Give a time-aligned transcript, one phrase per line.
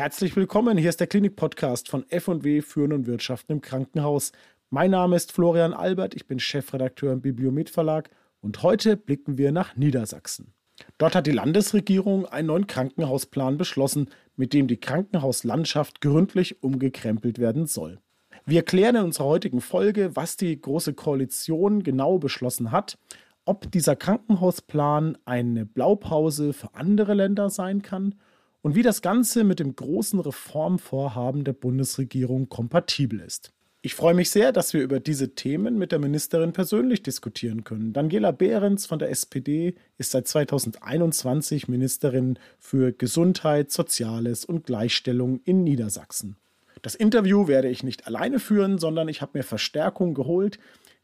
[0.00, 4.32] Herzlich willkommen, hier ist der Klinik-Podcast von F&W Führen und Wirtschaften im Krankenhaus.
[4.70, 8.08] Mein Name ist Florian Albert, ich bin Chefredakteur im Bibliomet Verlag
[8.40, 10.54] und heute blicken wir nach Niedersachsen.
[10.96, 17.66] Dort hat die Landesregierung einen neuen Krankenhausplan beschlossen, mit dem die Krankenhauslandschaft gründlich umgekrempelt werden
[17.66, 17.98] soll.
[18.46, 22.96] Wir erklären in unserer heutigen Folge, was die Große Koalition genau beschlossen hat,
[23.44, 28.14] ob dieser Krankenhausplan eine Blaupause für andere Länder sein kann
[28.62, 33.52] und wie das Ganze mit dem großen Reformvorhaben der Bundesregierung kompatibel ist.
[33.82, 37.94] Ich freue mich sehr, dass wir über diese Themen mit der Ministerin persönlich diskutieren können.
[37.94, 45.64] Daniela Behrens von der SPD ist seit 2021 Ministerin für Gesundheit, Soziales und Gleichstellung in
[45.64, 46.36] Niedersachsen.
[46.82, 50.58] Das Interview werde ich nicht alleine führen, sondern ich habe mir Verstärkung geholt.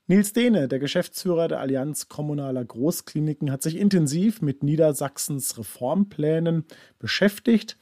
[0.08, 6.64] Nils Dehne, der Geschäftsführer der Allianz Kommunaler Großkliniken, hat sich intensiv mit Niedersachsens Reformplänen
[7.00, 7.76] beschäftigt.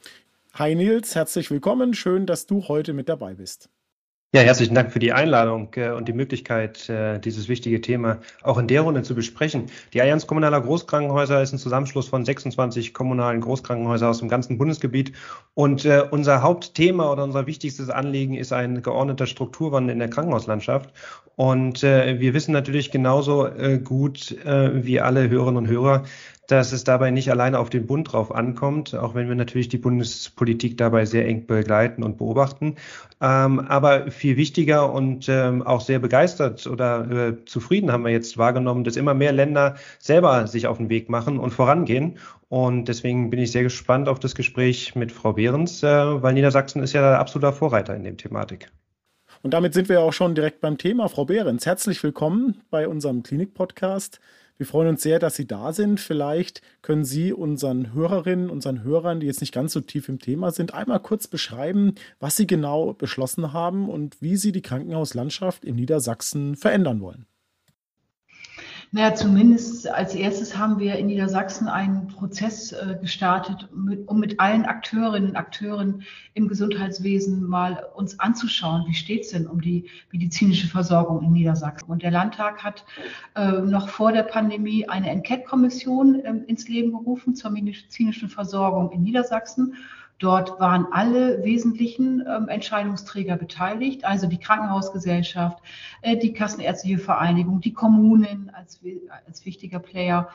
[0.55, 1.93] Hi Nils, herzlich willkommen.
[1.93, 3.69] Schön, dass du heute mit dabei bist.
[4.35, 8.57] Ja, herzlichen Dank für die Einladung äh, und die Möglichkeit, äh, dieses wichtige Thema auch
[8.57, 9.67] in der Runde zu besprechen.
[9.93, 15.13] Die Allianz Kommunaler Großkrankenhäuser ist ein Zusammenschluss von 26 kommunalen Großkrankenhäusern aus dem ganzen Bundesgebiet.
[15.53, 20.91] Und äh, unser Hauptthema oder unser wichtigstes Anliegen ist ein geordneter Strukturwandel in der Krankenhauslandschaft.
[21.35, 23.49] Und wir wissen natürlich genauso
[23.83, 26.03] gut wie alle Hörerinnen und Hörer,
[26.47, 29.77] dass es dabei nicht alleine auf den Bund drauf ankommt, auch wenn wir natürlich die
[29.77, 32.75] Bundespolitik dabei sehr eng begleiten und beobachten.
[33.21, 38.37] Ähm, aber viel wichtiger und ähm, auch sehr begeistert oder äh, zufrieden haben wir jetzt
[38.37, 42.17] wahrgenommen, dass immer mehr Länder selber sich auf den Weg machen und vorangehen.
[42.49, 46.83] Und deswegen bin ich sehr gespannt auf das Gespräch mit Frau Behrens, äh, weil Niedersachsen
[46.83, 48.69] ist ja absoluter Vorreiter in dem Thematik.
[49.45, 51.07] Und damit sind wir auch schon direkt beim Thema.
[51.07, 54.19] Frau Behrens, herzlich willkommen bei unserem Klinik-Podcast.
[54.57, 55.99] Wir freuen uns sehr, dass Sie da sind.
[55.99, 60.49] Vielleicht können Sie unseren Hörerinnen, unseren Hörern, die jetzt nicht ganz so tief im Thema
[60.49, 65.75] sind, einmal kurz beschreiben, was Sie genau beschlossen haben und wie Sie die Krankenhauslandschaft in
[65.75, 67.27] Niedersachsen verändern wollen.
[68.95, 74.39] Naja, zumindest als erstes haben wir in Niedersachsen einen Prozess äh, gestartet, mit, um mit
[74.39, 79.89] allen Akteurinnen und Akteuren im Gesundheitswesen mal uns anzuschauen, wie steht es denn um die
[80.13, 81.91] medizinische Versorgung in Niedersachsen.
[81.91, 82.85] Und der Landtag hat
[83.35, 89.03] äh, noch vor der Pandemie eine Enquete-Kommission äh, ins Leben gerufen zur medizinischen Versorgung in
[89.03, 89.75] Niedersachsen.
[90.19, 95.61] Dort waren alle wesentlichen ähm, Entscheidungsträger beteiligt, also die Krankenhausgesellschaft,
[96.01, 98.79] äh, die Kassenärztliche Vereinigung, die Kommunen als,
[99.27, 100.29] als wichtiger Player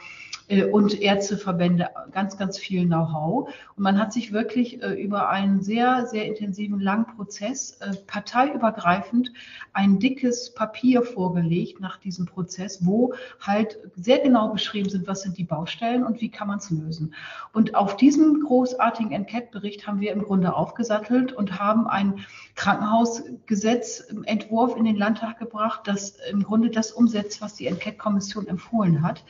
[0.72, 3.49] und Ärzteverbände, ganz, ganz viel Know-how.
[3.77, 9.33] Und man hat sich wirklich äh, über einen sehr, sehr intensiven, langen Prozess, äh, parteiübergreifend,
[9.72, 15.38] ein dickes Papier vorgelegt nach diesem Prozess, wo halt sehr genau beschrieben sind, was sind
[15.38, 17.15] die Baustellen und wie kann man es lösen.
[17.53, 22.25] Und auf diesem großartigen Enquete-Bericht Bericht haben wir im Grunde aufgesattelt und haben ein
[22.56, 29.25] Krankenhausgesetzentwurf in den Landtag gebracht, das im Grunde das umsetzt, was die Enquete-Kommission empfohlen hat,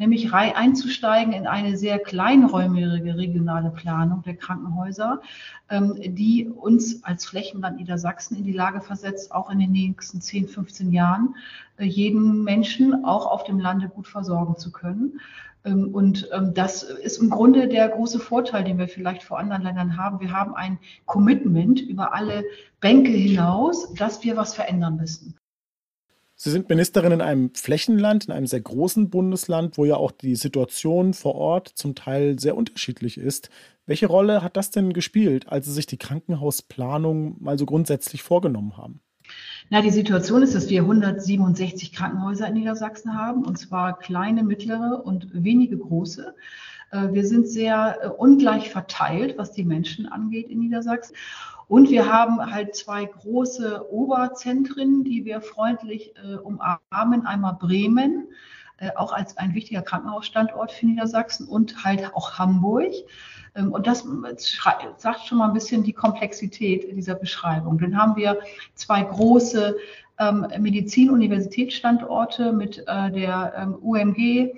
[0.00, 5.20] nämlich einzusteigen in eine sehr kleinräumige regionale Planung der Krankenhäuser,
[5.68, 10.48] ähm, die uns als Flächenland Niedersachsen in die Lage versetzt, auch in den nächsten 10,
[10.48, 11.36] 15 Jahren
[11.76, 15.20] äh, jeden Menschen auch auf dem Lande gut versorgen zu können.
[15.66, 19.62] Ähm, und ähm, das ist im Grunde der große Vorteil, den wir vielleicht vor anderen
[19.62, 20.18] Ländern haben.
[20.20, 22.44] Wir haben ein Commitment über alle
[22.80, 25.34] Bänke hinaus, dass wir was verändern müssen.
[26.42, 30.36] Sie sind Ministerin in einem Flächenland, in einem sehr großen Bundesland, wo ja auch die
[30.36, 33.50] Situation vor Ort zum Teil sehr unterschiedlich ist.
[33.84, 38.78] Welche Rolle hat das denn gespielt, als Sie sich die Krankenhausplanung mal so grundsätzlich vorgenommen
[38.78, 39.02] haben?
[39.68, 45.02] Na, die Situation ist, dass wir 167 Krankenhäuser in Niedersachsen haben, und zwar kleine, mittlere
[45.04, 46.34] und wenige große.
[46.90, 51.14] Äh, wir sind sehr äh, ungleich verteilt, was die Menschen angeht in Niedersachsen.
[51.70, 57.26] Und wir haben halt zwei große Oberzentren, die wir freundlich äh, umarmen.
[57.26, 58.26] Einmal Bremen,
[58.96, 62.92] auch als ein wichtiger Krankenhausstandort für Niedersachsen und halt auch Hamburg.
[63.54, 64.04] Ähm, und das
[64.96, 67.78] sagt schon mal ein bisschen die Komplexität dieser Beschreibung.
[67.78, 68.40] Dann haben wir
[68.74, 69.76] zwei große
[70.18, 74.52] ähm, Medizin-Universitätsstandorte mit äh, der ähm, UMG äh,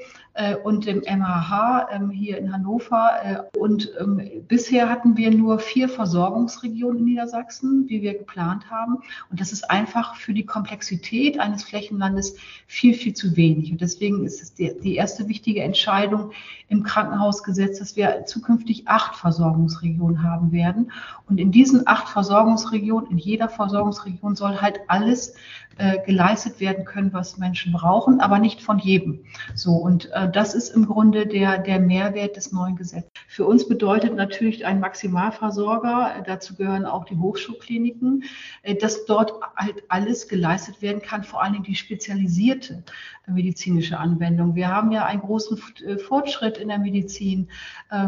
[0.65, 3.11] und dem MHH ähm, hier in Hannover.
[3.23, 8.99] Äh, und ähm, bisher hatten wir nur vier Versorgungsregionen in Niedersachsen, wie wir geplant haben.
[9.31, 12.37] Und das ist einfach für die Komplexität eines Flächenlandes
[12.67, 13.73] viel, viel zu wenig.
[13.73, 16.33] Und deswegen ist es die, die erste wichtige Entscheidung
[16.69, 20.93] im Krankenhausgesetz, dass wir zukünftig acht Versorgungsregionen haben werden.
[21.29, 25.35] Und in diesen acht Versorgungsregionen, in jeder Versorgungsregion soll halt alles
[25.79, 29.21] äh, geleistet werden können, was Menschen brauchen, aber nicht von jedem.
[29.55, 33.11] So, und äh, das ist im Grunde der, der Mehrwert des neuen Gesetzes.
[33.29, 38.25] Für uns bedeutet natürlich ein Maximalversorger, äh, dazu gehören auch die Hochschulkliniken,
[38.63, 42.83] äh, dass dort halt alles geleistet werden kann, vor Dingen die spezialisierte
[43.27, 44.55] medizinische Anwendung.
[44.55, 47.49] Wir haben ja einen großen äh, Fortschritt in der Medizin.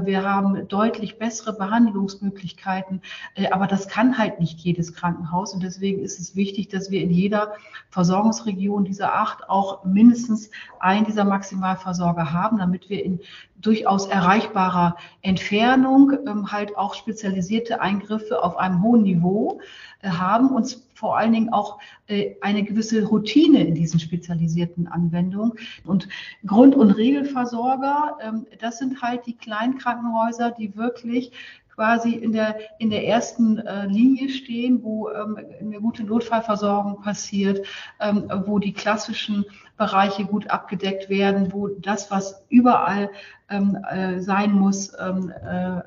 [0.04, 3.02] Wir haben deutlich bessere Behandlungsmöglichkeiten,
[3.50, 7.10] aber das kann halt nicht jedes Krankenhaus und deswegen ist es wichtig, dass wir in
[7.10, 7.52] jeder
[7.90, 10.50] Versorgungsregion dieser acht auch mindestens
[10.80, 13.20] einen dieser Maximalversorger haben, damit wir in
[13.56, 19.60] durchaus erreichbarer Entfernung ähm, halt auch spezialisierte Eingriffe auf einem hohen Niveau
[20.02, 25.52] äh, haben und vor allen Dingen auch äh, eine gewisse Routine in diesen spezialisierten Anwendungen.
[25.84, 26.08] Und
[26.46, 31.32] Grund- und Regelversorger, ähm, das sind halt die kleinen Krankenhäuser, die wirklich
[31.74, 37.66] quasi in der, in der ersten äh, Linie stehen, wo ähm, eine gute Notfallversorgung passiert,
[38.00, 39.44] ähm, wo die klassischen
[39.76, 43.10] Bereiche gut abgedeckt werden, wo das, was überall
[43.48, 45.80] ähm, äh, sein muss, ähm, äh,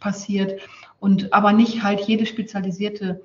[0.00, 0.60] passiert.
[0.98, 3.22] Und aber nicht halt jede spezialisierte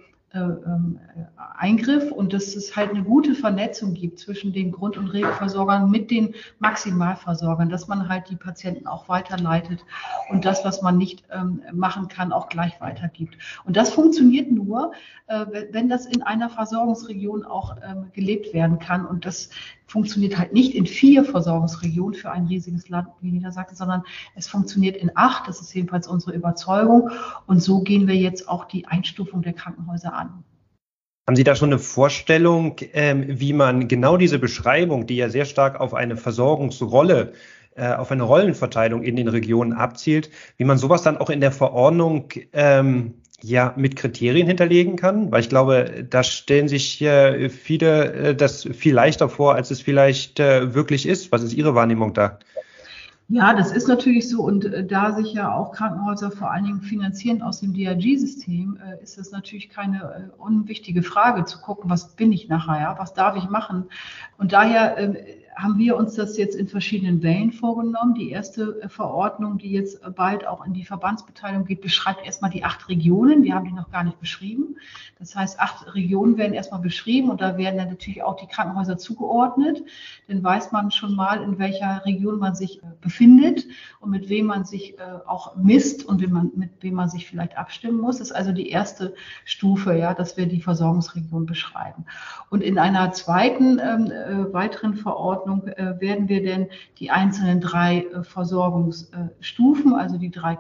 [1.58, 6.12] Eingriff und dass es halt eine gute Vernetzung gibt zwischen den Grund- und Regelversorgern mit
[6.12, 9.86] den Maximalversorgern, dass man halt die Patienten auch weiterleitet
[10.30, 13.38] und das, was man nicht ähm, machen kann, auch gleich weitergibt.
[13.64, 14.92] Und das funktioniert nur,
[15.28, 19.06] äh, wenn das in einer Versorgungsregion auch ähm, gelebt werden kann.
[19.06, 19.50] Und das
[19.88, 24.04] funktioniert halt nicht in vier Versorgungsregionen für ein riesiges Land wie Niedersachsen, sondern
[24.36, 25.48] es funktioniert in acht.
[25.48, 27.10] Das ist jedenfalls unsere Überzeugung.
[27.46, 30.44] Und so gehen wir jetzt auch die Einstufung der Krankenhäuser an.
[31.28, 35.46] Haben Sie da schon eine Vorstellung, ähm, wie man genau diese Beschreibung, die ja sehr
[35.46, 37.34] stark auf eine Versorgungsrolle
[37.78, 41.52] äh, auf eine Rollenverteilung in den Regionen abzielt, wie man sowas dann auch in der
[41.52, 43.16] Verordnung ähm,
[43.50, 48.64] ja mit Kriterien hinterlegen kann, weil ich glaube, da stellen sich äh, viele äh, das
[48.64, 51.32] viel leichter vor, als es vielleicht äh, wirklich ist.
[51.32, 52.40] Was ist Ihre Wahrnehmung da?
[53.28, 54.44] Ja, das ist natürlich so.
[54.44, 59.02] Und äh, da sich ja auch Krankenhäuser vor allen Dingen finanzieren aus dem DRG-System, äh,
[59.04, 63.36] ist das natürlich keine äh, unwichtige Frage zu gucken, was bin ich nachher, was darf
[63.36, 63.86] ich machen.
[64.38, 65.18] Und daher ähm,
[65.56, 68.14] haben wir uns das jetzt in verschiedenen Wellen vorgenommen.
[68.14, 72.64] Die erste äh, Verordnung, die jetzt bald auch in die Verbandsbeteiligung geht, beschreibt erstmal die
[72.64, 73.44] acht Regionen.
[73.44, 74.76] Wir haben die noch gar nicht beschrieben.
[75.20, 78.98] Das heißt, acht Regionen werden erstmal beschrieben und da werden dann natürlich auch die Krankenhäuser
[78.98, 79.82] zugeordnet.
[80.28, 83.66] Dann weiß man schon mal, in welcher Region man sich äh, befindet
[84.02, 86.22] und mit wem man sich äh, auch misst und
[86.56, 88.18] mit wem man sich vielleicht abstimmen muss.
[88.18, 89.16] Das ist also die erste
[89.46, 92.06] Stufe, ja, dass wir die Versorgungsregion beschreiben.
[92.50, 94.12] Und in einer zweiten, ähm,
[94.54, 96.68] weiteren Verordnung Verordnung äh, werden wir denn
[97.00, 100.56] die einzelnen drei äh, Versorgungsstufen, also die drei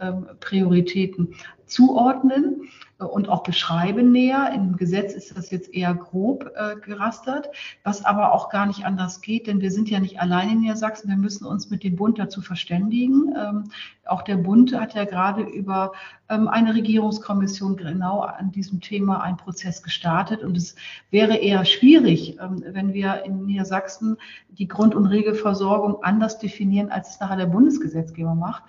[0.00, 1.34] Krankenhausprioritäten
[1.66, 2.68] zuordnen
[2.98, 4.52] und auch beschreiben näher.
[4.54, 7.48] Im Gesetz ist das jetzt eher grob äh, gerastert,
[7.82, 11.08] was aber auch gar nicht anders geht, denn wir sind ja nicht allein in Niedersachsen.
[11.08, 13.34] Wir müssen uns mit dem Bund dazu verständigen.
[13.38, 13.64] Ähm,
[14.04, 15.92] auch der Bund hat ja gerade über
[16.28, 20.42] ähm, eine Regierungskommission genau an diesem Thema einen Prozess gestartet.
[20.42, 20.74] Und es
[21.10, 24.18] wäre eher schwierig, ähm, wenn wir in Niedersachsen
[24.50, 28.64] die Grund- und Regelversorgung anders definieren, als es nachher der Bundesgesetzgeber macht.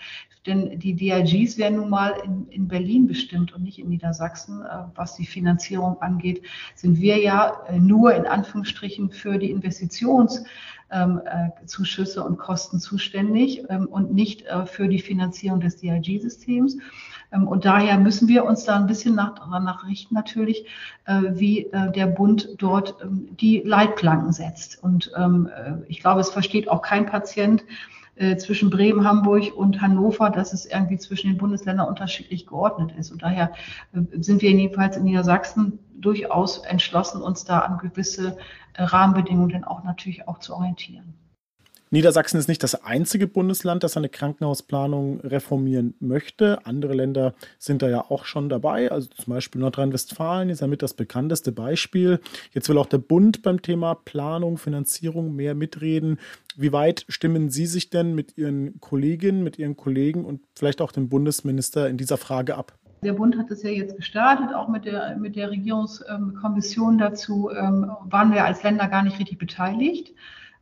[0.46, 4.62] Denn die DIGs werden nun mal in, in Berlin bestimmt und nicht in Niedersachsen.
[4.62, 6.44] Äh, was die Finanzierung angeht,
[6.76, 10.46] sind wir ja äh, nur in Anführungsstrichen für die Investitionszuschüsse
[10.92, 16.78] ähm, äh, und Kosten zuständig ähm, und nicht für die Finanzierung des DIG-Systems.
[17.32, 20.66] Ähm, und daher müssen wir uns da ein bisschen nach, danach richten natürlich,
[21.08, 24.82] wie der Bund dort die Leitplanken setzt.
[24.84, 25.12] Und
[25.88, 27.64] ich glaube, es versteht auch kein Patient,
[28.22, 33.12] äh, zwischen Bremen, Hamburg und Hannover, dass es irgendwie zwischen den Bundesländern unterschiedlich geordnet ist.
[33.12, 33.52] Und daher
[33.94, 38.38] äh, sind wir jedenfalls in Niedersachsen durchaus entschlossen, uns da an gewisse
[38.74, 41.16] äh, Rahmenbedingungen auch natürlich auch zu orientieren.
[41.94, 46.66] Niedersachsen ist nicht das einzige Bundesland, das seine Krankenhausplanung reformieren möchte.
[46.66, 48.90] Andere Länder sind da ja auch schon dabei.
[48.90, 52.22] Also zum Beispiel Nordrhein-Westfalen ist ja mit das bekannteste Beispiel.
[52.54, 56.18] Jetzt will auch der Bund beim Thema Planung, Finanzierung mehr mitreden.
[56.56, 60.94] Wie weit stimmen Sie sich denn mit Ihren Kolleginnen, mit Ihren Kollegen und vielleicht auch
[60.94, 62.72] dem Bundesminister in dieser Frage ab?
[63.04, 67.92] Der Bund hat es ja jetzt gestartet, auch mit der, mit der Regierungskommission dazu ähm,
[68.06, 70.14] waren wir als Länder gar nicht richtig beteiligt.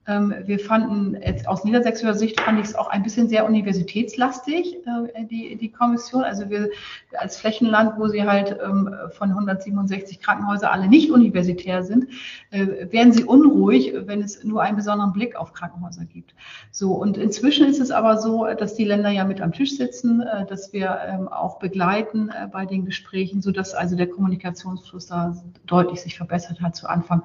[0.09, 4.77] Ähm, wir fanden, jetzt aus niedersächsischer Sicht fand ich es auch ein bisschen sehr universitätslastig,
[4.85, 6.23] äh, die, die Kommission.
[6.23, 6.69] Also wir
[7.17, 12.07] als Flächenland, wo sie halt ähm, von 167 Krankenhäuser alle nicht universitär sind,
[12.49, 16.33] äh, werden sie unruhig, wenn es nur einen besonderen Blick auf Krankenhäuser gibt.
[16.71, 20.21] So, und inzwischen ist es aber so, dass die Länder ja mit am Tisch sitzen,
[20.21, 25.35] äh, dass wir ähm, auch begleiten bei den Gesprächen, sodass also der Kommunikationsfluss da
[25.67, 27.21] deutlich sich verbessert hat zu Anfang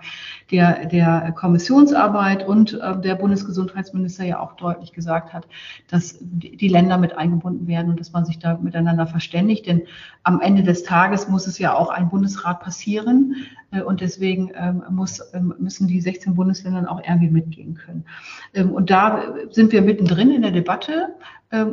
[0.51, 5.47] der, der Kommissionsarbeit und äh, der Bundesgesundheitsminister ja auch deutlich gesagt hat,
[5.89, 9.67] dass die Länder mit eingebunden werden und dass man sich da miteinander verständigt.
[9.67, 9.83] Denn
[10.23, 13.37] am Ende des Tages muss es ja auch ein Bundesrat passieren.
[13.71, 18.05] Äh, und deswegen ähm, muss, ähm, müssen die 16 Bundesländer auch irgendwie mitgehen können.
[18.55, 21.15] Ähm, und da sind wir mittendrin in der Debatte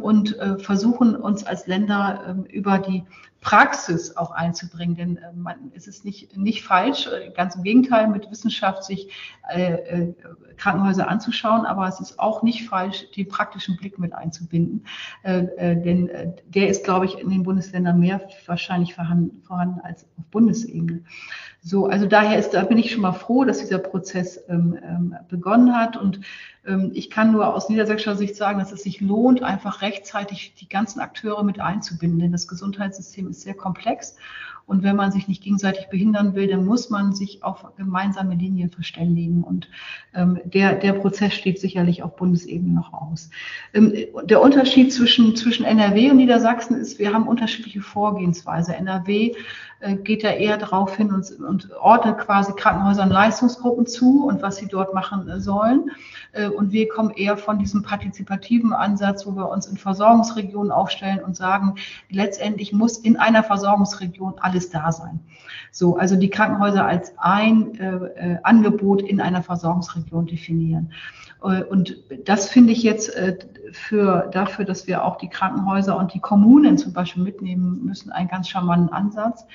[0.04, 3.04] und äh, versuchen uns als Länder über die
[3.42, 4.96] Praxis auch einzubringen.
[4.96, 9.12] Denn äh, man, es ist nicht, nicht falsch, äh, ganz im Gegenteil, mit Wissenschaft sich
[9.50, 10.14] äh, äh,
[10.58, 14.86] Krankenhäuser anzuschauen, aber es ist auch nicht falsch, den praktischen Blick mit einzubinden.
[15.24, 19.82] Äh, äh, denn äh, der ist, glaube ich, in den Bundesländern mehr wahrscheinlich vorhanden, vorhanden
[19.82, 21.04] als auf Bundesebene.
[21.64, 25.16] So, also daher ist, da bin ich schon mal froh, dass dieser Prozess ähm, ähm,
[25.30, 26.20] begonnen hat und
[26.66, 30.68] ähm, ich kann nur aus niedersächsischer Sicht sagen, dass es sich lohnt, einfach rechtzeitig die
[30.68, 34.16] ganzen Akteure mit einzubinden, denn das Gesundheitssystem ist sehr komplex.
[34.68, 38.70] Und wenn man sich nicht gegenseitig behindern will, dann muss man sich auf gemeinsame Linien
[38.70, 39.44] verständigen.
[39.44, 39.68] Und
[40.14, 43.32] ähm, der, der Prozess steht sicherlich auf Bundesebene noch aus.
[43.74, 48.76] Ähm, der Unterschied zwischen, zwischen NRW und Niedersachsen ist, wir haben unterschiedliche Vorgehensweise.
[48.76, 49.34] NRW
[50.04, 54.68] geht ja eher darauf hin und, und ordnet quasi Krankenhäusern Leistungsgruppen zu und was sie
[54.68, 55.92] dort machen äh, sollen.
[56.34, 61.20] Äh, und wir kommen eher von diesem partizipativen Ansatz, wo wir uns in Versorgungsregionen aufstellen
[61.20, 61.76] und sagen,
[62.10, 65.20] letztendlich muss in einer Versorgungsregion alles da sein.
[65.72, 70.92] So, also die Krankenhäuser als ein äh, Angebot in einer Versorgungsregion definieren.
[71.42, 73.12] Und das finde ich jetzt
[73.72, 78.30] für, dafür, dass wir auch die Krankenhäuser und die Kommunen zum Beispiel mitnehmen müssen, einen
[78.30, 79.46] ganz charmanten Ansatz.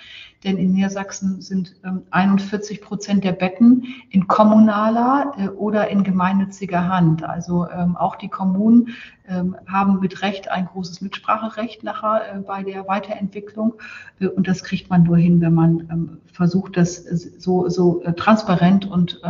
[0.47, 1.75] Denn in Niedersachsen sind
[2.11, 7.25] 41 ähm, Prozent der Betten in kommunaler äh, oder in gemeinnütziger Hand.
[7.25, 8.91] Also ähm, auch die Kommunen
[9.29, 13.75] ähm, haben mit Recht ein großes Mitspracherecht nachher äh, bei der Weiterentwicklung.
[14.21, 19.21] Äh, und das kriegt man nur hin, wenn man versucht, das so, so transparent und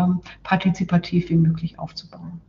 [0.43, 2.43] partizipativ wie möglich aufzubauen.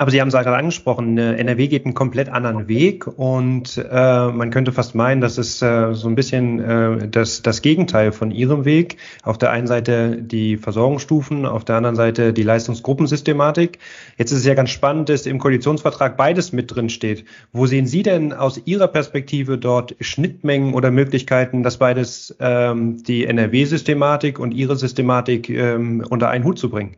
[0.00, 4.28] Aber Sie haben es gerade angesprochen, äh, NRW geht einen komplett anderen Weg und äh,
[4.28, 8.30] man könnte fast meinen, das ist äh, so ein bisschen äh, das, das Gegenteil von
[8.30, 8.98] Ihrem Weg.
[9.24, 13.80] Auf der einen Seite die Versorgungsstufen, auf der anderen Seite die Leistungsgruppensystematik.
[14.16, 17.24] Jetzt ist es ja ganz spannend, dass im Koalitionsvertrag beides mit drin steht.
[17.52, 23.26] Wo sehen Sie denn aus Ihrer Perspektive dort Schnittmengen oder Möglichkeiten, dass beides ähm, die
[23.26, 26.94] NRW-Systematik und Ihre Systematik ähm, unter einen Hut zu bringen?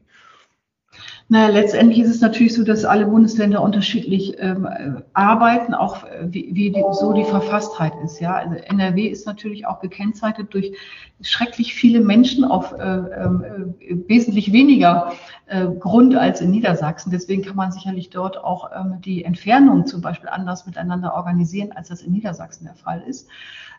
[1.33, 4.69] Naja, letztendlich ist es natürlich so, dass alle Bundesländer unterschiedlich ähm,
[5.13, 8.19] arbeiten, auch äh, wie, wie die, so die Verfasstheit ist.
[8.19, 10.73] Ja, also NRW ist natürlich auch gekennzeichnet durch
[11.21, 15.13] schrecklich viele Menschen auf äh, äh, wesentlich weniger
[15.47, 17.13] äh, Grund als in Niedersachsen.
[17.13, 21.91] Deswegen kann man sicherlich dort auch ähm, die Entfernung zum Beispiel anders miteinander organisieren, als
[21.91, 23.29] das in Niedersachsen der Fall ist.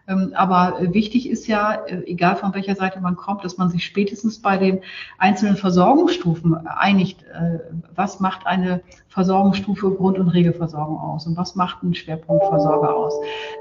[0.07, 3.69] Ähm, aber äh, wichtig ist ja, äh, egal von welcher Seite man kommt, dass man
[3.69, 4.81] sich spätestens bei den
[5.17, 7.59] einzelnen Versorgungsstufen einigt, äh,
[7.95, 13.13] was macht eine Versorgungsstufe Grund- und Regelversorgung aus und was macht ein Schwerpunktversorger aus.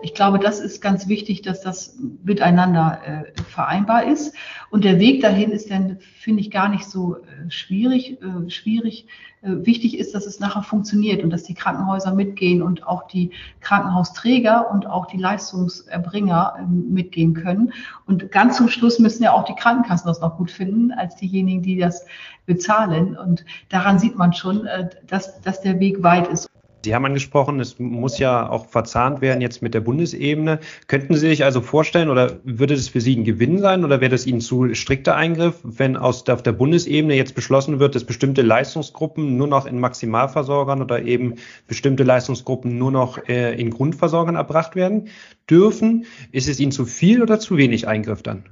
[0.02, 3.00] Ich glaube, das ist ganz wichtig, dass das miteinander
[3.48, 4.34] vereinbar ist.
[4.70, 7.16] Und der Weg dahin ist dann, finde ich, gar nicht so
[7.48, 8.18] schwierig.
[8.46, 9.08] schwierig äh,
[9.42, 13.30] wichtig ist, dass es nachher funktioniert und dass die Krankenhäuser mitgehen und auch die
[13.60, 17.72] Krankenhausträger und auch die Leistungserbringer ähm, mitgehen können.
[18.06, 21.62] Und ganz zum Schluss müssen ja auch die Krankenkassen das noch gut finden, als diejenigen,
[21.62, 22.04] die das
[22.44, 23.16] bezahlen.
[23.16, 26.49] Und daran sieht man schon, äh, dass, dass der Weg weit ist.
[26.84, 30.60] Sie haben angesprochen, es muss ja auch verzahnt werden jetzt mit der Bundesebene.
[30.86, 34.10] Könnten Sie sich also vorstellen oder würde es für Sie ein Gewinn sein oder wäre
[34.10, 38.04] das Ihnen zu strikter Eingriff, wenn aus der, auf der Bundesebene jetzt beschlossen wird, dass
[38.04, 41.34] bestimmte Leistungsgruppen nur noch in Maximalversorgern oder eben
[41.66, 45.08] bestimmte Leistungsgruppen nur noch äh, in Grundversorgern erbracht werden
[45.50, 46.06] dürfen?
[46.32, 48.44] Ist es Ihnen zu viel oder zu wenig Eingriff dann?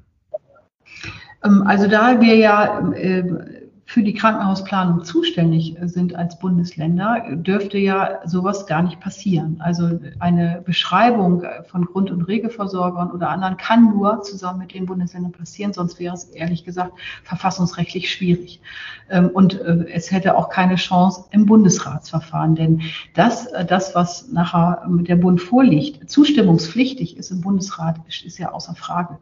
[1.45, 8.21] Ähm, also da wir ja äh, für die Krankenhausplanung zuständig sind als Bundesländer, dürfte ja
[8.27, 9.57] sowas gar nicht passieren.
[9.61, 15.33] Also eine Beschreibung von Grund- und Regelversorgern oder anderen kann nur zusammen mit den Bundesländern
[15.33, 16.93] passieren, sonst wäre es ehrlich gesagt
[17.25, 18.61] verfassungsrechtlich schwierig.
[19.09, 22.83] Ähm, und äh, es hätte auch keine Chance im Bundesratsverfahren, denn
[23.15, 28.53] das, äh, das was nachher mit der Bund vorliegt, zustimmungspflichtig ist im Bundesrat, ist ja
[28.53, 29.17] außer Frage.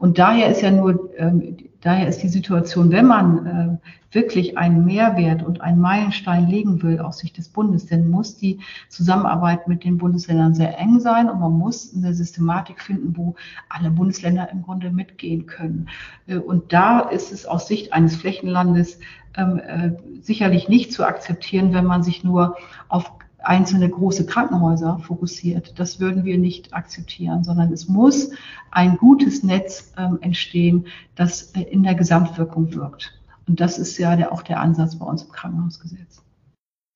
[0.00, 4.84] Und daher ist ja nur ähm, daher ist die Situation, wenn man äh, wirklich einen
[4.84, 8.58] Mehrwert und einen Meilenstein legen will aus Sicht des Bundes, dann muss die
[8.88, 13.34] Zusammenarbeit mit den Bundesländern sehr eng sein und man muss eine Systematik finden, wo
[13.68, 15.88] alle Bundesländer im Grunde mitgehen können.
[16.26, 18.98] Äh, und da ist es aus Sicht eines Flächenlandes
[19.36, 22.56] ähm, äh, sicherlich nicht zu akzeptieren, wenn man sich nur
[22.88, 23.12] auf
[23.50, 25.76] einzelne große Krankenhäuser fokussiert.
[25.80, 28.30] Das würden wir nicht akzeptieren, sondern es muss
[28.70, 33.12] ein gutes Netz ähm, entstehen, das äh, in der Gesamtwirkung wirkt.
[33.48, 36.22] Und das ist ja der, auch der Ansatz bei uns im Krankenhausgesetz.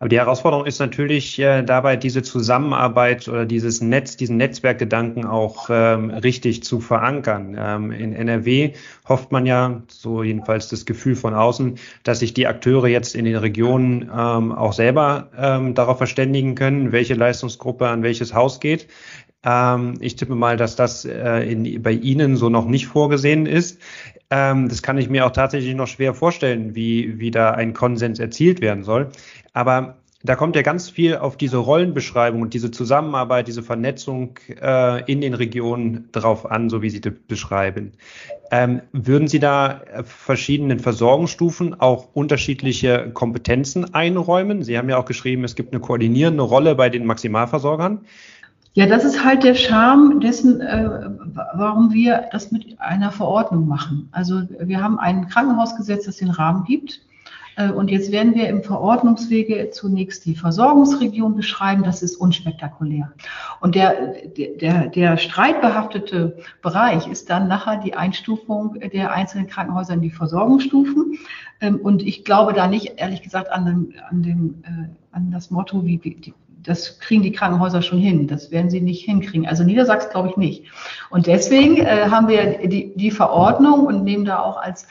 [0.04, 5.70] Aber die Herausforderung ist natürlich äh, dabei, diese Zusammenarbeit oder dieses Netz, diesen Netzwerkgedanken auch
[5.70, 7.56] ähm, richtig zu verankern.
[7.58, 8.74] Ähm, in NRW
[9.08, 13.24] hofft man ja, so jedenfalls das Gefühl von außen, dass sich die Akteure jetzt in
[13.24, 18.88] den Regionen ähm, auch selber ähm, darauf verständigen können, welche Leistungsgruppe an welches Haus geht.
[19.42, 23.80] Ähm, ich tippe mal, dass das äh, in, bei Ihnen so noch nicht vorgesehen ist.
[24.30, 28.18] Ähm, das kann ich mir auch tatsächlich noch schwer vorstellen, wie, wie da ein Konsens
[28.18, 29.10] erzielt werden soll.
[29.54, 35.04] Aber da kommt ja ganz viel auf diese Rollenbeschreibung und diese Zusammenarbeit, diese Vernetzung äh,
[35.10, 37.92] in den Regionen drauf an, so wie Sie das beschreiben.
[38.50, 44.62] Ähm, würden Sie da verschiedenen Versorgungsstufen auch unterschiedliche Kompetenzen einräumen?
[44.62, 48.00] Sie haben ja auch geschrieben, es gibt eine koordinierende Rolle bei den Maximalversorgern.
[48.72, 50.88] Ja, das ist halt der Charme dessen, äh,
[51.54, 54.08] warum wir das mit einer Verordnung machen.
[54.10, 57.02] Also wir haben ein Krankenhausgesetz, das den Rahmen gibt.
[57.56, 61.82] Äh, und jetzt werden wir im Verordnungswege zunächst die Versorgungsregion beschreiben.
[61.82, 63.12] Das ist unspektakulär.
[63.60, 64.14] Und der,
[64.60, 71.18] der, der streitbehaftete Bereich ist dann nachher die Einstufung der einzelnen Krankenhäuser in die Versorgungsstufen.
[71.60, 75.50] Ähm, und ich glaube da nicht, ehrlich gesagt, an, dem, an, dem, äh, an das
[75.50, 78.26] Motto, wie die, das kriegen die Krankenhäuser schon hin.
[78.26, 79.46] Das werden sie nicht hinkriegen.
[79.46, 80.64] Also Niedersachsen glaube ich nicht.
[81.10, 84.86] Und deswegen äh, haben wir die, die Verordnung und nehmen da auch als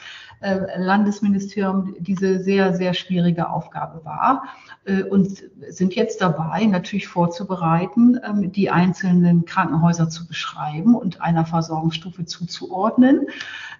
[0.76, 4.44] Landesministerium diese sehr, sehr schwierige Aufgabe wahr
[4.84, 11.46] äh, und sind jetzt dabei, natürlich vorzubereiten, ähm, die einzelnen Krankenhäuser zu beschreiben und einer
[11.46, 13.26] Versorgungsstufe zuzuordnen.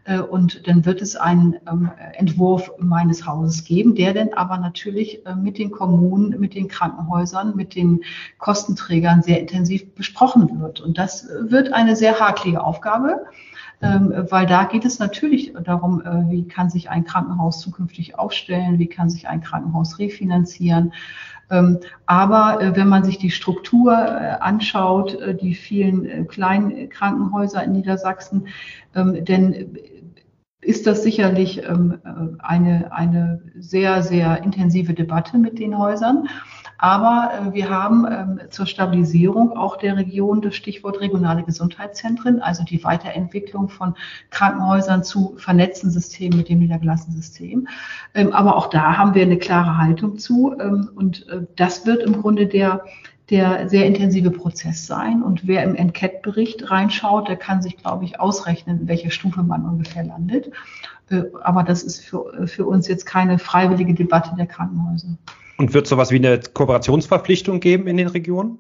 [0.04, 5.23] Äh, und dann wird es einen ähm, Entwurf meines Hauses geben, der dann aber natürlich
[5.37, 8.02] mit den Kommunen, mit den Krankenhäusern, mit den
[8.38, 10.80] Kostenträgern sehr intensiv besprochen wird.
[10.80, 13.26] Und das wird eine sehr haklige Aufgabe
[13.81, 18.87] weil da geht es natürlich darum, äh, wie kann sich ein Krankenhaus zukünftig aufstellen, wie
[18.87, 20.92] kann sich ein Krankenhaus refinanzieren.
[21.51, 27.72] Ähm, aber äh, wenn man sich die Struktur äh, anschaut, die vielen kleinen Krankenhäuser in
[27.72, 28.49] Niedersachsen,
[28.94, 29.79] ähm, denn
[30.61, 31.99] ist das sicherlich ähm,
[32.38, 36.29] eine, eine sehr, sehr intensive Debatte mit den Häusern.
[36.79, 42.65] Aber äh, wir haben ähm, zur Stabilisierung auch der Region das Stichwort regionale Gesundheitszentren, also
[42.65, 43.95] die Weiterentwicklung von
[44.31, 47.69] Krankenhäusern zu vernetzten Systemen mit dem niedergelassenen System.
[48.15, 50.55] Ähm, aber auch da haben wir eine klare Haltung zu.
[50.59, 52.85] Ähm, und äh, das wird im Grunde der
[53.31, 55.23] der sehr intensive Prozess sein.
[55.23, 59.65] Und wer im Enquete-Bericht reinschaut, der kann sich, glaube ich, ausrechnen, in welcher Stufe man
[59.65, 60.51] ungefähr landet.
[61.11, 65.17] Äh, aber das ist für, für uns jetzt keine freiwillige Debatte der Krankenhäuser.
[65.57, 68.59] Und wird sowas wie eine Kooperationsverpflichtung geben in den Regionen?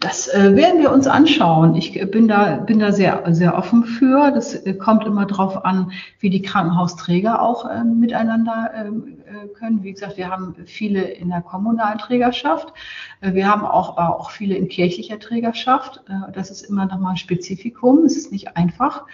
[0.00, 1.74] Das äh, werden wir uns anschauen.
[1.74, 4.30] Ich bin da, bin da sehr, sehr offen für.
[4.30, 9.82] Das äh, kommt immer darauf an, wie die Krankenhausträger auch äh, miteinander ähm, äh, können.
[9.82, 12.72] Wie gesagt, wir haben viele in der kommunalen Trägerschaft.
[13.20, 16.02] Äh, wir haben auch, auch viele in kirchlicher Trägerschaft.
[16.08, 18.04] Äh, das ist immer nochmal ein Spezifikum.
[18.04, 19.04] Es ist nicht einfach,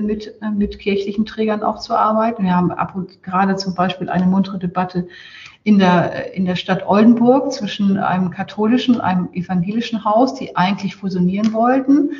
[0.00, 2.42] mit, mit kirchlichen Trägern auch zu arbeiten.
[2.42, 5.06] Wir haben ab und gerade zum Beispiel eine muntere Debatte
[5.62, 10.96] in der, in der Stadt Oldenburg zwischen einem katholischen und einem evangelischen Haus, die eigentlich
[10.96, 12.10] fusionieren wollten.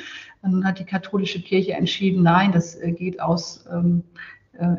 [0.42, 4.37] Und nun hat die katholische Kirche entschieden, nein, das äh, geht aus ähm, äh,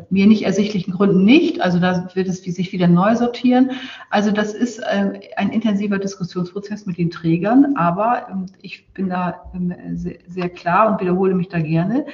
[0.10, 1.62] mir nicht ersichtlichen Gründen nicht.
[1.62, 3.72] Also da wird es sich wieder neu sortieren.
[4.10, 9.52] Also das ist äh, ein intensiver Diskussionsprozess mit den Trägern, aber ähm, ich bin da
[9.54, 12.06] ähm, sehr klar und wiederhole mich da gerne.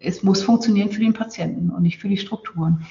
[0.00, 2.84] Es muss funktionieren für den Patienten und nicht für die Strukturen.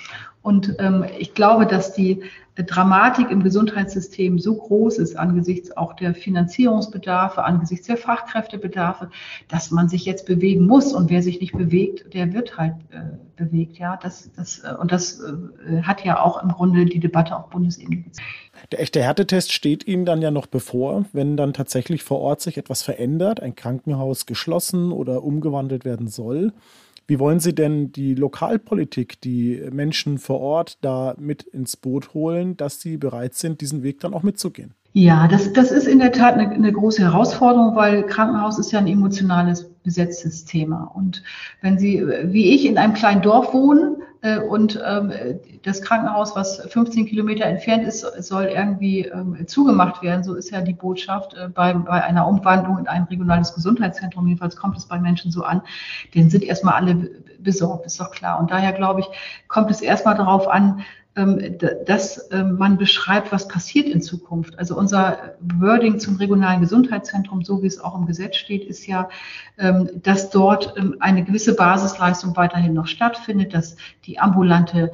[0.43, 2.21] Und ähm, ich glaube, dass die
[2.55, 9.09] Dramatik im Gesundheitssystem so groß ist angesichts auch der Finanzierungsbedarfe, angesichts der Fachkräftebedarfe,
[9.47, 10.93] dass man sich jetzt bewegen muss.
[10.93, 13.79] Und wer sich nicht bewegt, der wird halt äh, bewegt.
[13.79, 17.49] Ja, das, das, äh, und das äh, hat ja auch im Grunde die Debatte auf
[17.49, 18.03] Bundesebene.
[18.71, 22.57] Der echte Härtetest steht Ihnen dann ja noch bevor, wenn dann tatsächlich vor Ort sich
[22.57, 26.53] etwas verändert, ein Krankenhaus geschlossen oder umgewandelt werden soll.
[27.07, 32.55] Wie wollen Sie denn die Lokalpolitik, die Menschen vor Ort da mit ins Boot holen,
[32.55, 34.73] dass sie bereit sind, diesen Weg dann auch mitzugehen?
[34.93, 38.79] Ja, das, das ist in der Tat eine, eine große Herausforderung, weil Krankenhaus ist ja
[38.79, 40.91] ein emotionales besetztes Thema.
[40.95, 41.23] Und
[41.61, 43.97] wenn Sie, wie ich, in einem kleinen Dorf wohnen
[44.49, 45.11] und ähm,
[45.63, 50.61] das Krankenhaus, was 15 Kilometer entfernt ist, soll irgendwie ähm, zugemacht werden, so ist ja
[50.61, 54.97] die Botschaft äh, bei, bei einer Umwandlung in ein regionales Gesundheitszentrum, jedenfalls kommt es bei
[54.97, 55.61] Menschen so an,
[56.13, 57.09] denen sind erstmal alle
[57.39, 58.39] besorgt, ist doch klar.
[58.39, 59.07] Und daher glaube ich,
[59.49, 60.83] kommt es erstmal darauf an,
[61.15, 64.57] dass ähm, man beschreibt, was passiert in Zukunft.
[64.57, 69.09] Also unser Wording zum regionalen Gesundheitszentrum, so wie es auch im Gesetz steht, ist ja,
[69.59, 74.91] ähm, dass dort eine gewisse Basisleistung weiterhin noch stattfindet, dass die ambulante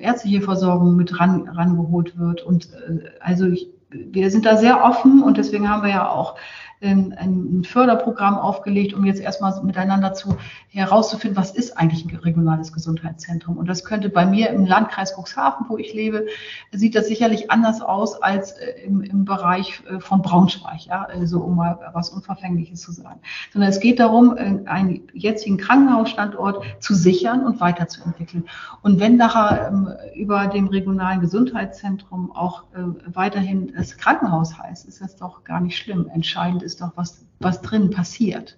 [0.00, 2.42] ärztliche Versorgung mit ran, rangeholt wird.
[2.42, 6.36] Und äh, also ich, wir sind da sehr offen und deswegen haben wir ja auch
[6.82, 10.36] ein Förderprogramm aufgelegt, um jetzt erstmal miteinander zu
[10.68, 13.58] herauszufinden, was ist eigentlich ein regionales Gesundheitszentrum.
[13.58, 16.26] Und das könnte bei mir im Landkreis Cuxhaven, wo ich lebe,
[16.72, 21.40] sieht das sicherlich anders aus als äh, im, im Bereich äh, von Braunschweig, ja, also
[21.40, 23.20] um mal was Unverfängliches zu sagen.
[23.52, 28.44] Sondern es geht darum, äh, einen jetzigen Krankenhausstandort zu sichern und weiterzuentwickeln.
[28.82, 32.64] Und wenn nachher ähm, über dem regionalen Gesundheitszentrum auch
[33.06, 36.08] weiterhin das Krankenhaus heißt, ist das doch gar nicht schlimm.
[36.12, 38.56] Entscheidend ist doch, was, was drin passiert.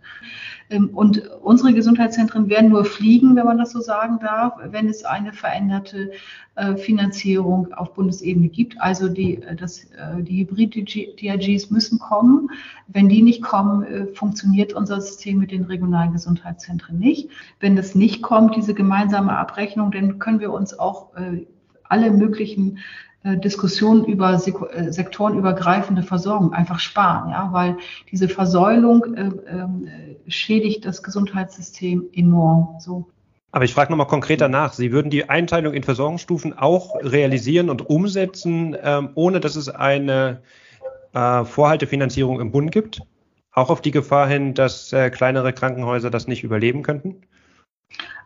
[0.70, 5.04] Ähm, und unsere Gesundheitszentren werden nur fliegen, wenn man das so sagen darf, wenn es
[5.04, 6.12] eine veränderte
[6.54, 8.80] äh, Finanzierung auf Bundesebene gibt.
[8.80, 12.50] Also die, äh, das, äh, die Hybrid-DRGs müssen kommen.
[12.88, 17.30] Wenn die nicht kommen, funktioniert unser System mit den regionalen Gesundheitszentren nicht.
[17.60, 21.12] Wenn das nicht kommt, diese gemeinsame Abrechnung, dann können wir uns auch
[21.84, 22.78] alle möglichen
[23.24, 27.76] Diskussionen über äh, sektorenübergreifende Versorgung einfach sparen, ja, weil
[28.10, 32.76] diese Versäulung äh, äh, schädigt das Gesundheitssystem enorm.
[32.80, 33.08] So.
[33.52, 34.72] Aber ich frage nochmal konkreter nach.
[34.72, 40.42] Sie würden die Einteilung in Versorgungsstufen auch realisieren und umsetzen, ähm, ohne dass es eine
[41.12, 43.02] äh, Vorhaltefinanzierung im Bund gibt?
[43.52, 47.22] Auch auf die Gefahr hin, dass äh, kleinere Krankenhäuser das nicht überleben könnten?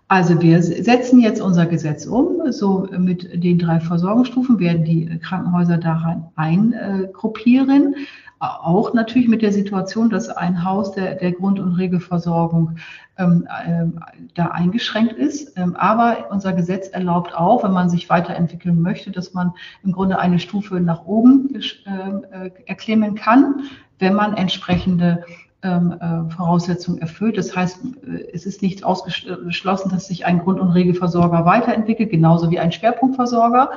[0.08, 2.52] Also wir setzen jetzt unser Gesetz um.
[2.52, 7.96] So mit den drei Versorgungsstufen werden die Krankenhäuser daran eingruppieren.
[8.38, 12.76] Auch natürlich mit der Situation, dass ein Haus der, der Grund- und Regelversorgung
[13.16, 13.86] ähm, äh,
[14.34, 15.56] da eingeschränkt ist.
[15.56, 20.18] Ähm, aber unser Gesetz erlaubt auch, wenn man sich weiterentwickeln möchte, dass man im Grunde
[20.18, 23.62] eine Stufe nach oben äh, erklimmen kann,
[23.98, 25.24] wenn man entsprechende
[25.66, 27.36] ähm, äh, Voraussetzungen erfüllt.
[27.36, 32.50] Das heißt, äh, es ist nicht ausgeschlossen, dass sich ein Grund- und Regelversorger weiterentwickelt, genauso
[32.50, 33.70] wie ein Schwerpunktversorger.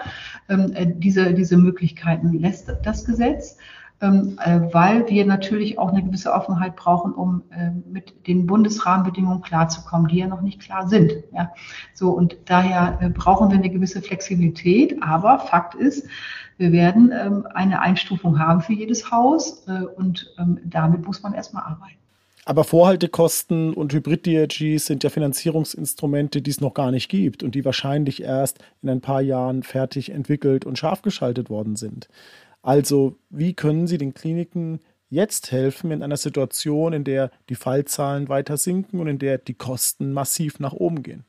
[0.47, 3.57] Ähm, äh, diese, diese Möglichkeiten lässt das Gesetz.
[4.01, 4.39] Ähm,
[4.71, 7.43] weil wir natürlich auch eine gewisse Offenheit brauchen, um
[7.91, 11.11] mit den Bundesrahmenbedingungen klarzukommen, die ja noch nicht klar sind.
[11.33, 11.51] Ja,
[11.93, 15.03] so und daher brauchen wir eine gewisse Flexibilität.
[15.03, 16.07] Aber Fakt ist,
[16.59, 21.33] wir werden ähm, eine Einstufung haben für jedes Haus äh, und ähm, damit muss man
[21.33, 21.95] erstmal arbeiten.
[22.43, 27.63] Aber Vorhaltekosten und Hybrid-DRGs sind ja Finanzierungsinstrumente, die es noch gar nicht gibt und die
[27.63, 32.09] wahrscheinlich erst in ein paar Jahren fertig entwickelt und scharf geschaltet worden sind.
[32.61, 38.29] Also, wie können Sie den Kliniken jetzt helfen in einer Situation, in der die Fallzahlen
[38.29, 41.25] weiter sinken und in der die Kosten massiv nach oben gehen?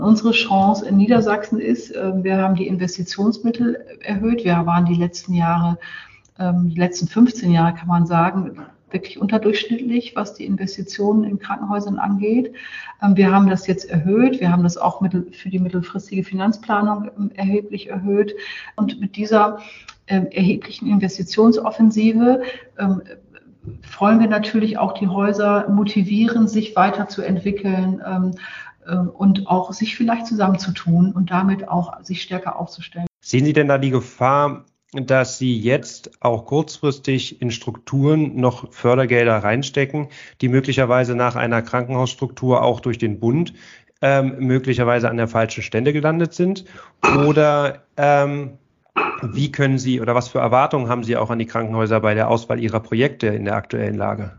[0.00, 4.44] Unsere Chance in Niedersachsen ist, ähm, wir haben die Investitionsmittel erhöht.
[4.44, 5.78] Wir waren die letzten Jahre,
[6.38, 8.58] ähm, die letzten 15 Jahre kann man sagen,
[8.90, 12.54] wirklich unterdurchschnittlich, was die Investitionen in Krankenhäusern angeht.
[13.02, 14.40] Ähm, wir haben das jetzt erhöht.
[14.40, 15.00] Wir haben das auch
[15.32, 18.34] für die mittelfristige Finanzplanung erheblich erhöht.
[18.76, 19.58] Und mit dieser
[20.06, 22.42] erheblichen Investitionsoffensive
[23.98, 28.00] wollen wir natürlich auch die Häuser motivieren, sich weiterzuentwickeln,
[28.86, 33.06] äh, und auch sich vielleicht zusammenzutun und damit auch sich stärker aufzustellen.
[33.20, 39.38] Sehen Sie denn da die Gefahr, dass Sie jetzt auch kurzfristig in Strukturen noch Fördergelder
[39.38, 40.08] reinstecken,
[40.40, 43.54] die möglicherweise nach einer Krankenhausstruktur auch durch den Bund
[44.02, 46.66] ähm, möglicherweise an der falschen Stelle gelandet sind?
[47.26, 48.58] Oder ähm,
[49.22, 52.28] wie können Sie oder was für Erwartungen haben Sie auch an die Krankenhäuser bei der
[52.28, 54.38] Auswahl Ihrer Projekte in der aktuellen Lage?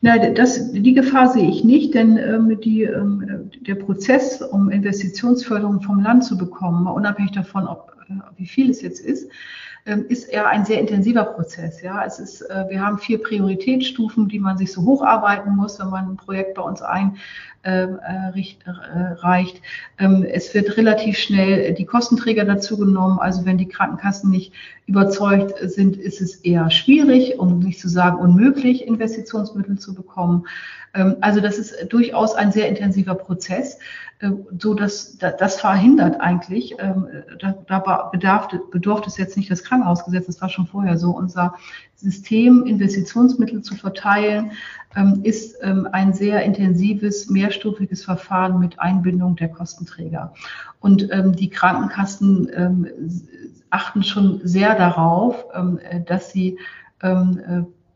[0.00, 5.82] Nein, das, die Gefahr sehe ich nicht, denn ähm, die, ähm, der Prozess, um Investitionsförderung
[5.82, 9.28] vom Land zu bekommen, unabhängig davon, ob, äh, wie viel es jetzt ist,
[9.96, 11.80] ist eher ein sehr intensiver Prozess.
[11.82, 15.88] Ja, es ist, äh, wir haben vier Prioritätsstufen, die man sich so hocharbeiten muss, wenn
[15.88, 17.16] man ein Projekt bei uns ein,
[17.64, 19.44] ähm, äh, äh.
[19.98, 23.18] Ähm, es wird relativ schnell die Kostenträger dazu genommen.
[23.18, 24.52] Also wenn die Krankenkassen nicht
[24.86, 30.46] überzeugt sind, ist es eher schwierig, um nicht zu sagen unmöglich, Investitionsmittel zu bekommen.
[30.94, 33.78] Ähm, also das ist durchaus ein sehr intensiver Prozess,
[34.58, 36.76] so dass das verhindert eigentlich.
[36.76, 41.10] Da bedarf, bedurfte es jetzt nicht das Krankenhausgesetz, das war schon vorher so.
[41.10, 41.54] Unser
[41.94, 44.52] System Investitionsmittel zu verteilen,
[44.96, 50.32] ähm, ist ähm, ein sehr intensives, mehrstufiges Verfahren mit Einbindung der Kostenträger.
[50.80, 52.86] Und ähm, die Krankenkassen
[53.70, 55.44] achten schon sehr darauf,
[56.06, 56.58] dass sie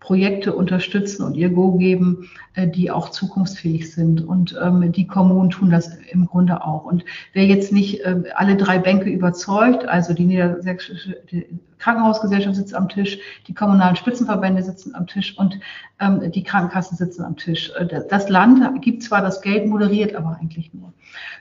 [0.02, 4.20] Projekte unterstützen und ihr Go geben, äh, die auch zukunftsfähig sind.
[4.20, 6.84] Und ähm, die Kommunen tun das im Grunde auch.
[6.84, 11.46] Und wer jetzt nicht äh, alle drei Bänke überzeugt, also die Niedersächsische die
[11.78, 15.60] Krankenhausgesellschaft sitzt am Tisch, die kommunalen Spitzenverbände sitzen am Tisch und
[16.00, 17.70] ähm, die Krankenkassen sitzen am Tisch.
[17.78, 20.92] Äh, das Land gibt zwar das Geld, moderiert aber eigentlich nur.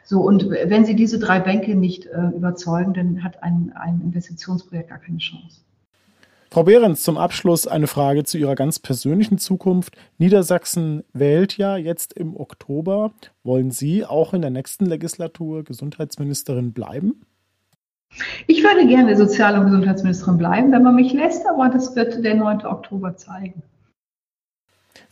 [0.04, 4.90] So, und wenn Sie diese drei Bänke nicht äh, überzeugen, dann hat ein, ein Investitionsprojekt
[4.90, 5.62] gar keine Chance.
[6.54, 9.96] Frau Behrens, zum Abschluss eine Frage zu Ihrer ganz persönlichen Zukunft.
[10.18, 13.14] Niedersachsen wählt ja jetzt im Oktober.
[13.42, 17.22] Wollen Sie auch in der nächsten Legislatur Gesundheitsministerin bleiben?
[18.48, 22.36] Ich würde gerne Sozial- und Gesundheitsministerin bleiben, wenn man mich lässt, aber das wird der
[22.36, 22.66] 9.
[22.66, 23.64] Oktober zeigen.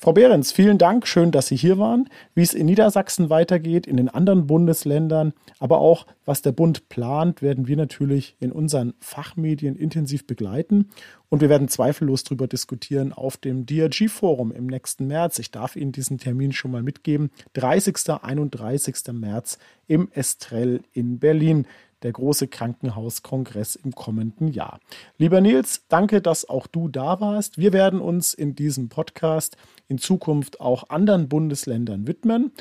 [0.01, 1.05] Frau Behrens, vielen Dank.
[1.07, 2.07] Schön, dass Sie hier waren.
[2.33, 7.41] Wie es in Niedersachsen weitergeht, in den anderen Bundesländern, aber auch was der Bund plant,
[7.41, 10.87] werden wir natürlich in unseren Fachmedien intensiv begleiten.
[11.27, 15.37] Und wir werden zweifellos darüber diskutieren auf dem DRG-Forum im nächsten März.
[15.37, 17.29] Ich darf Ihnen diesen Termin schon mal mitgeben.
[17.51, 17.97] 30.
[18.23, 18.95] 31.
[19.11, 21.67] März im Estrell in Berlin
[22.03, 24.79] der große Krankenhauskongress im kommenden Jahr.
[25.17, 27.57] Lieber Nils, danke, dass auch du da warst.
[27.57, 29.57] Wir werden uns in diesem Podcast
[29.87, 32.51] in Zukunft auch anderen Bundesländern widmen.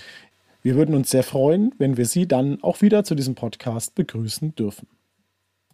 [0.62, 4.55] Wir würden uns sehr freuen, wenn wir Sie dann auch wieder zu diesem Podcast begrüßen
[4.55, 4.88] dürfen.